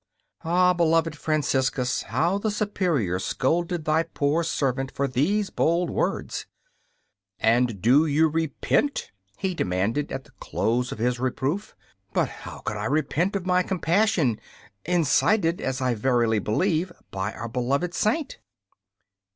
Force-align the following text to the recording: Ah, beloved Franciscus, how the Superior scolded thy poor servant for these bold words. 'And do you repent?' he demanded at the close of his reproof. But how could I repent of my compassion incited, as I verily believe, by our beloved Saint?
Ah, 0.43 0.73
beloved 0.73 1.15
Franciscus, 1.15 2.01
how 2.01 2.39
the 2.39 2.49
Superior 2.49 3.19
scolded 3.19 3.85
thy 3.85 4.01
poor 4.01 4.43
servant 4.43 4.89
for 4.91 5.07
these 5.07 5.51
bold 5.51 5.91
words. 5.91 6.47
'And 7.39 7.79
do 7.83 8.07
you 8.07 8.27
repent?' 8.27 9.11
he 9.37 9.53
demanded 9.53 10.11
at 10.11 10.23
the 10.23 10.31
close 10.39 10.91
of 10.91 10.97
his 10.97 11.19
reproof. 11.19 11.75
But 12.13 12.29
how 12.29 12.61
could 12.61 12.77
I 12.77 12.85
repent 12.85 13.35
of 13.35 13.45
my 13.45 13.61
compassion 13.61 14.41
incited, 14.85 15.61
as 15.61 15.81
I 15.81 15.93
verily 15.93 16.39
believe, 16.39 16.91
by 17.11 17.33
our 17.33 17.47
beloved 17.47 17.93
Saint? 17.93 18.39